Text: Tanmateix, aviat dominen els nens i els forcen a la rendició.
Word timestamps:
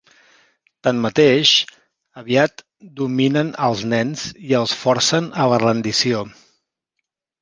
Tanmateix, 0.85 1.51
aviat 2.21 2.63
dominen 3.01 3.53
els 3.67 3.83
nens 3.95 4.25
i 4.49 4.57
els 4.61 4.75
forcen 4.85 5.29
a 5.45 5.47
la 5.53 5.61
rendició. 5.69 6.25